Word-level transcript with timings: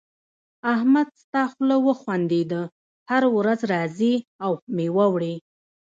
احمد 0.73 1.07
ستا 1.23 1.43
خوله 1.51 1.77
وخوندېده؛ 1.87 2.61
هر 3.09 3.23
ورځ 3.37 3.59
راځې 3.73 4.13
او 4.43 4.51
مېوه 4.75 5.05
وړې. 5.13 5.35